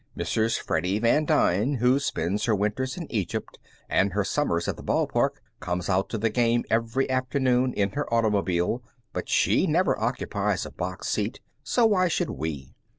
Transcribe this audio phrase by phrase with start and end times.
[0.17, 0.57] Mrs.
[0.57, 5.05] Freddy Van Dyne, who spends her winters in Egypt and her summers at the ball
[5.05, 8.81] park, comes out to the game every afternoon in her automobile,
[9.13, 12.73] but she never occupies a box seat; so why should we?